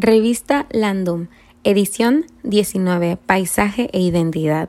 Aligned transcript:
Revista 0.00 0.66
Landum, 0.70 1.26
edición 1.64 2.26
19, 2.44 3.16
Paisaje 3.16 3.90
e 3.92 3.98
Identidad. 3.98 4.68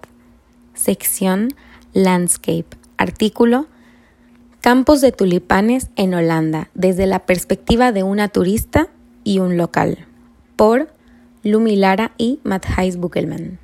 Sección 0.74 1.50
Landscape. 1.94 2.66
Artículo 2.98 3.68
Campos 4.60 5.02
de 5.02 5.12
tulipanes 5.12 5.92
en 5.98 6.16
Holanda, 6.16 6.72
desde 6.74 7.06
la 7.06 7.20
perspectiva 7.28 7.92
de 7.92 8.02
una 8.02 8.30
turista 8.30 8.88
y 9.24 9.38
un 9.38 9.56
local. 9.56 10.08
Por 10.56 10.92
Lumi 11.44 11.76
Lara 11.76 12.12
y 12.18 12.40
Matthijs 12.44 12.98
Buckelman. 12.98 13.60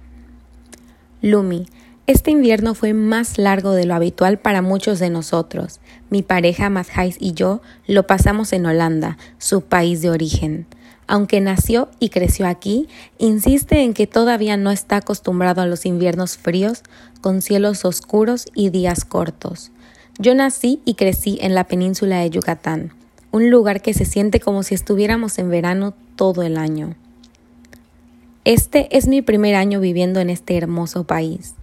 Lumi, 1.23 1.65
este 2.05 2.29
invierno 2.29 2.75
fue 2.75 2.93
más 2.93 3.39
largo 3.39 3.71
de 3.71 3.87
lo 3.87 3.95
habitual 3.95 4.37
para 4.37 4.61
muchos 4.61 4.99
de 4.99 5.09
nosotros. 5.09 5.79
Mi 6.11 6.21
pareja 6.21 6.69
Matthijs 6.69 7.17
y 7.19 7.33
yo 7.33 7.63
lo 7.87 8.05
pasamos 8.05 8.53
en 8.53 8.67
Holanda, 8.67 9.17
su 9.39 9.61
país 9.61 10.03
de 10.03 10.11
origen. 10.11 10.67
Aunque 11.07 11.39
nació 11.39 11.89
y 11.99 12.09
creció 12.09 12.47
aquí, 12.47 12.87
insiste 13.19 13.81
en 13.81 13.93
que 13.93 14.07
todavía 14.07 14.57
no 14.57 14.71
está 14.71 14.97
acostumbrado 14.97 15.61
a 15.61 15.67
los 15.67 15.85
inviernos 15.85 16.37
fríos, 16.37 16.83
con 17.21 17.41
cielos 17.41 17.85
oscuros 17.85 18.47
y 18.53 18.69
días 18.69 19.05
cortos. 19.05 19.71
Yo 20.17 20.33
nací 20.33 20.81
y 20.85 20.95
crecí 20.95 21.37
en 21.41 21.53
la 21.53 21.65
península 21.65 22.19
de 22.19 22.29
Yucatán, 22.29 22.93
un 23.31 23.49
lugar 23.49 23.81
que 23.81 23.93
se 23.93 24.05
siente 24.05 24.39
como 24.39 24.63
si 24.63 24.73
estuviéramos 24.73 25.37
en 25.39 25.49
verano 25.49 25.93
todo 26.15 26.41
el 26.41 26.57
año. 26.57 26.95
Este 28.45 28.95
es 28.95 29.07
mi 29.07 29.21
primer 29.21 29.55
año 29.55 29.79
viviendo 29.79 30.19
en 30.19 30.29
este 30.29 30.55
hermoso 30.55 31.03
país. 31.03 31.55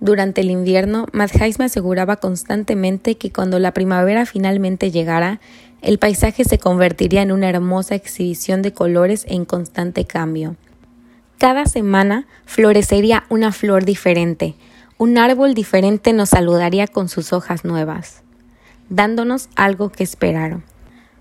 Durante 0.00 0.40
el 0.40 0.50
invierno, 0.50 1.06
Madhais 1.12 1.58
me 1.58 1.66
aseguraba 1.66 2.16
constantemente 2.16 3.16
que 3.16 3.30
cuando 3.30 3.58
la 3.58 3.74
primavera 3.74 4.24
finalmente 4.24 4.90
llegara, 4.90 5.40
el 5.82 5.98
paisaje 5.98 6.44
se 6.44 6.58
convertiría 6.58 7.22
en 7.22 7.32
una 7.32 7.48
hermosa 7.48 7.94
exhibición 7.94 8.62
de 8.62 8.72
colores 8.72 9.24
en 9.28 9.44
constante 9.44 10.04
cambio. 10.04 10.56
Cada 11.38 11.64
semana 11.66 12.26
florecería 12.44 13.24
una 13.30 13.52
flor 13.52 13.84
diferente, 13.84 14.56
un 14.98 15.16
árbol 15.16 15.54
diferente 15.54 16.12
nos 16.12 16.28
saludaría 16.28 16.86
con 16.86 17.08
sus 17.08 17.32
hojas 17.32 17.64
nuevas, 17.64 18.22
dándonos 18.90 19.48
algo 19.56 19.90
que 19.90 20.04
esperar. 20.04 20.60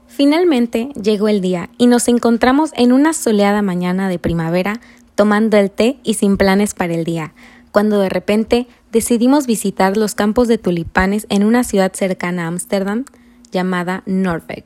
Finalmente 0.08 0.90
llegó 1.02 1.30
el 1.30 1.40
día 1.40 1.70
y 1.78 1.88
nos 1.88 2.10
encontramos 2.10 2.72
en 2.76 2.92
una 2.92 3.14
soleada 3.14 3.62
mañana 3.62 4.10
de 4.10 4.20
primavera 4.20 4.82
tomando 5.16 5.56
el 5.58 5.72
té 5.72 6.00
y 6.04 6.16
sin 6.16 6.36
planes 6.36 6.74
para 6.74 6.94
el 6.94 7.06
día, 7.06 7.34
cuando 7.72 8.00
de 8.00 8.10
repente 8.10 8.68
decidimos 8.92 9.46
visitar 9.48 9.96
los 9.96 10.16
campos 10.16 10.48
de 10.48 10.58
tulipanes 10.58 11.26
en 11.30 11.46
una 11.46 11.64
ciudad 11.64 11.94
cercana 11.94 12.44
a 12.44 12.48
Ámsterdam 12.48 13.06
llamada 13.52 14.04
Norbeck. 14.06 14.66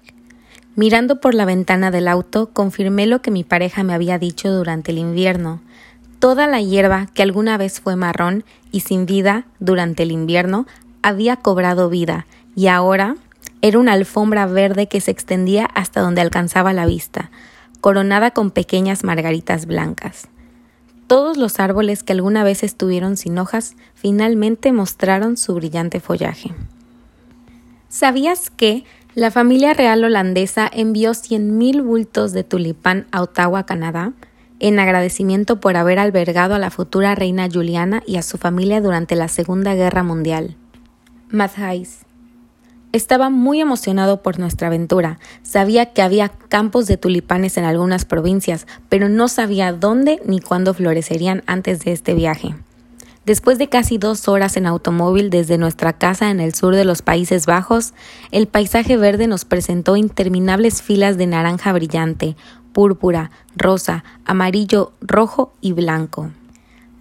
Mirando 0.76 1.22
por 1.22 1.36
la 1.36 1.45
ventana 1.45 1.92
del 1.92 2.08
auto, 2.08 2.50
confirmé 2.52 3.06
lo 3.06 3.22
que 3.22 3.30
mi 3.30 3.44
pareja 3.44 3.84
me 3.84 3.94
había 3.94 4.17
dicho 4.17 4.52
durante 4.52 4.92
el 4.92 4.98
invierno. 4.98 5.62
Toda 6.20 6.48
la 6.48 6.62
hierba 6.62 7.08
que 7.14 7.22
alguna 7.22 7.58
vez 7.58 7.80
fue 7.80 7.95
marrón 7.95 8.44
y 8.72 8.80
sin 8.80 9.06
vida 9.06 9.45
durante 9.59 10.04
el 10.04 10.11
invierno 10.11 10.66
había 11.04 11.36
cobrado 11.36 11.89
vida 11.89 12.26
y 12.56 12.67
ahora 12.67 13.17
era 13.61 13.78
una 13.78 13.94
alfombra 13.94 14.45
verde 14.48 14.88
que 14.88 15.00
se 15.00 15.11
extendía 15.11 15.66
hasta 15.66 16.02
donde 16.02 16.22
alcanzaba 16.22 16.73
la 16.73 16.86
vista, 16.86 17.30
coronada 17.81 18.31
con 18.31 18.52
pequeñas 18.52 19.04
margaritas 19.04 19.66
blancas. 19.66 20.28
Todos 21.08 21.38
los 21.38 21.59
árboles 21.59 22.02
que 22.02 22.14
alguna 22.14 22.44
vez 22.44 22.64
estuvieron 22.64 23.17
sin 23.17 23.38
hojas 23.38 23.76
finalmente 23.94 24.72
mostraron 24.72 25.38
su 25.38 25.54
brillante 25.54 26.00
follaje. 26.00 26.52
¿Sabías 27.94 28.49
que 28.49 28.86
la 29.13 29.30
familia 29.30 29.75
real 29.75 30.03
holandesa 30.03 30.67
envió 30.73 31.11
100.000 31.11 31.83
bultos 31.83 32.31
de 32.31 32.44
tulipán 32.44 33.05
a 33.11 33.22
Ottawa, 33.22 33.67
Canadá, 33.67 34.13
en 34.59 34.80
agradecimiento 34.80 35.59
por 35.59 35.77
haber 35.77 35.99
albergado 35.99 36.55
a 36.55 36.59
la 36.59 36.71
futura 36.71 37.14
reina 37.14 37.47
Juliana 37.53 38.02
y 38.08 38.16
a 38.16 38.23
su 38.23 38.39
familia 38.39 38.81
durante 38.81 39.16
la 39.16 39.27
Segunda 39.27 39.75
Guerra 39.75 40.02
Mundial? 40.02 40.58
Matthijs 41.30 41.99
estaba 42.93 43.30
muy 43.30 43.61
emocionado 43.61 44.23
por 44.23 44.39
nuestra 44.39 44.70
aventura. 44.70 45.20
Sabía 45.43 45.93
que 45.93 46.02
había 46.02 46.30
campos 46.30 46.87
de 46.87 46.98
tulipanes 46.98 47.58
en 47.58 47.64
algunas 47.64 48.05
provincias, 48.05 48.65
pero 48.89 49.08
no 49.08 49.27
sabía 49.27 49.71
dónde 49.71 50.20
ni 50.25 50.39
cuándo 50.39 50.73
florecerían 50.73 51.43
antes 51.45 51.86
de 51.86 51.92
este 51.92 52.15
viaje. 52.15 52.55
Después 53.26 53.58
de 53.58 53.70
casi 53.70 53.98
dos 53.98 54.28
horas 54.28 54.58
en 54.58 54.66
automóvil 54.66 55.30
desde 55.30 55.58
nuestra 55.58 55.94
casa 55.94 56.30
en 56.30 56.42
el 56.42 56.54
sur 56.54 56.76
de 56.76 56.84
los 56.84 57.02
Países 57.02 57.45
Bajos, 57.45 57.94
el 58.32 58.48
paisaje 58.48 58.98
verde 58.98 59.28
nos 59.28 59.45
presentó 59.45 59.95
interminables 59.95 60.82
filas 60.82 61.17
de 61.17 61.28
naranja 61.28 61.72
brillante, 61.72 62.36
púrpura, 62.73 63.32
rosa, 63.56 64.04
amarillo, 64.26 64.92
rojo 65.00 65.54
y 65.61 65.72
blanco. 65.72 66.32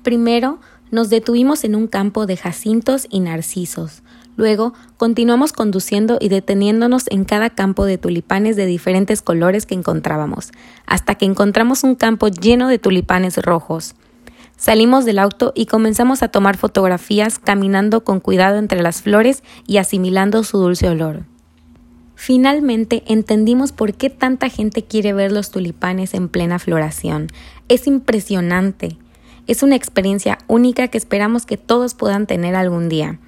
Primero 0.04 0.60
nos 0.92 1.10
detuvimos 1.10 1.64
en 1.64 1.74
un 1.74 1.88
campo 1.88 2.26
de 2.26 2.36
jacintos 2.36 3.08
y 3.10 3.18
narcisos. 3.18 4.02
Luego 4.36 4.74
continuamos 4.98 5.52
conduciendo 5.52 6.18
y 6.20 6.28
deteniéndonos 6.28 7.04
en 7.10 7.24
cada 7.24 7.50
campo 7.50 7.84
de 7.84 7.98
tulipanes 7.98 8.54
de 8.54 8.66
diferentes 8.66 9.22
colores 9.22 9.66
que 9.66 9.74
encontrábamos, 9.74 10.52
hasta 10.86 11.16
que 11.16 11.24
encontramos 11.24 11.82
un 11.82 11.96
campo 11.96 12.28
lleno 12.28 12.68
de 12.68 12.78
tulipanes 12.78 13.38
rojos. 13.38 13.96
Salimos 14.62 15.04
del 15.04 15.18
auto 15.18 15.52
y 15.56 15.66
comenzamos 15.66 16.22
a 16.22 16.28
tomar 16.28 16.56
fotografías 16.56 17.40
caminando 17.40 18.04
con 18.04 18.20
cuidado 18.20 18.58
entre 18.58 18.80
las 18.80 19.02
flores 19.02 19.42
y 19.66 19.78
asimilando 19.78 20.44
su 20.44 20.56
dulce 20.56 20.88
olor. 20.88 21.24
Finalmente 22.14 23.02
entendimos 23.08 23.72
por 23.72 23.94
qué 23.94 24.08
tanta 24.08 24.48
gente 24.50 24.84
quiere 24.84 25.14
ver 25.14 25.32
los 25.32 25.50
tulipanes 25.50 26.14
en 26.14 26.28
plena 26.28 26.60
floración. 26.60 27.26
Es 27.68 27.88
impresionante. 27.88 28.98
Es 29.48 29.64
una 29.64 29.74
experiencia 29.74 30.38
única 30.46 30.86
que 30.86 30.98
esperamos 30.98 31.44
que 31.44 31.56
todos 31.56 31.94
puedan 31.94 32.28
tener 32.28 32.54
algún 32.54 32.88
día. 32.88 33.18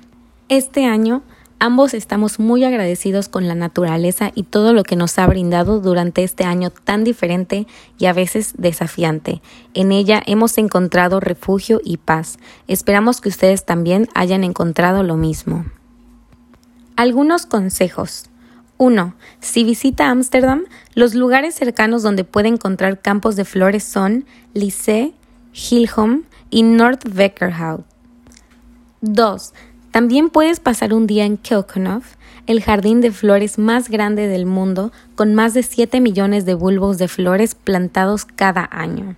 Este 0.48 0.84
año 0.84 1.24
Ambos 1.58 1.94
estamos 1.94 2.38
muy 2.38 2.64
agradecidos 2.64 3.28
con 3.28 3.48
la 3.48 3.54
naturaleza 3.54 4.32
y 4.34 4.42
todo 4.42 4.72
lo 4.72 4.82
que 4.82 4.96
nos 4.96 5.18
ha 5.18 5.26
brindado 5.26 5.80
durante 5.80 6.22
este 6.22 6.44
año 6.44 6.70
tan 6.70 7.04
diferente 7.04 7.66
y 7.98 8.06
a 8.06 8.12
veces 8.12 8.54
desafiante. 8.58 9.40
En 9.72 9.92
ella 9.92 10.22
hemos 10.26 10.58
encontrado 10.58 11.20
refugio 11.20 11.80
y 11.82 11.96
paz. 11.96 12.38
Esperamos 12.68 13.20
que 13.20 13.30
ustedes 13.30 13.64
también 13.64 14.08
hayan 14.14 14.44
encontrado 14.44 15.02
lo 15.02 15.16
mismo. 15.16 15.64
Algunos 16.96 17.46
consejos. 17.46 18.30
1. 18.76 19.14
Si 19.40 19.64
visita 19.64 20.10
Ámsterdam, 20.10 20.64
los 20.94 21.14
lugares 21.14 21.54
cercanos 21.54 22.02
donde 22.02 22.24
puede 22.24 22.48
encontrar 22.48 23.00
campos 23.00 23.36
de 23.36 23.44
flores 23.44 23.84
son 23.84 24.26
Lycée, 24.52 25.14
Hilholm 25.52 26.24
y 26.50 26.64
North 26.64 27.04
2. 29.00 29.52
También 29.94 30.28
puedes 30.28 30.58
pasar 30.58 30.92
un 30.92 31.06
día 31.06 31.24
en 31.24 31.36
Kilkenhof, 31.36 32.16
el 32.48 32.60
jardín 32.60 33.00
de 33.00 33.12
flores 33.12 33.60
más 33.60 33.88
grande 33.88 34.26
del 34.26 34.44
mundo, 34.44 34.90
con 35.14 35.34
más 35.34 35.54
de 35.54 35.62
7 35.62 36.00
millones 36.00 36.44
de 36.44 36.54
bulbos 36.54 36.98
de 36.98 37.06
flores 37.06 37.54
plantados 37.54 38.24
cada 38.24 38.68
año. 38.72 39.14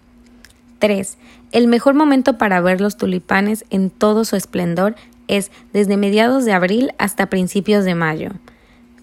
3. 0.79 1.17
El 1.53 1.67
mejor 1.67 1.95
momento 1.95 2.37
para 2.37 2.61
ver 2.61 2.83
los 2.83 2.99
tulipanes 2.99 3.65
en 3.71 3.89
todo 3.89 4.27
su 4.27 4.37
esplendor 4.37 4.97
es 5.29 5.51
desde 5.73 5.97
mediados 5.97 6.45
de 6.45 6.53
abril 6.53 6.93
hasta 6.99 7.31
principios 7.31 7.87
de 7.87 7.95
mayo. 7.95 8.33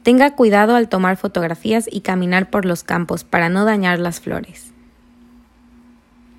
Tenga 0.04 0.36
cuidado 0.36 0.76
al 0.76 0.90
tomar 0.90 1.18
fotografías 1.18 1.90
y 1.92 2.02
caminar 2.02 2.52
por 2.52 2.66
los 2.66 2.84
campos 2.84 3.24
para 3.24 3.50
no 3.50 3.66
dañar 3.66 3.98
las 3.98 4.20
flores. 4.20 4.73